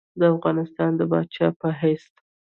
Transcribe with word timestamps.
د 0.19 0.21
افغانستان 0.35 0.91
د 0.95 1.01
پاچا 1.11 1.47
په 1.59 1.67
حیث. 1.79 2.03